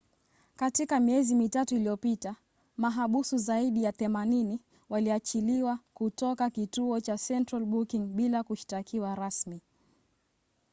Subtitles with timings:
[0.55, 2.35] katika miezi mitatu iliyopita
[2.77, 4.57] mahabusu zaidi ya 80
[4.89, 9.61] waliachiliwa kutoka kituo cha central booking bila kushtakiwa rasmi